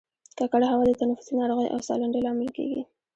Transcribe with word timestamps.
ککړه 0.37 0.67
هوا 0.71 0.83
د 0.87 0.91
تنفسي 1.01 1.33
ناروغیو 1.39 1.73
او 1.75 1.79
سالنډۍ 1.87 2.21
لامل 2.25 2.49
کیږي 2.57 2.81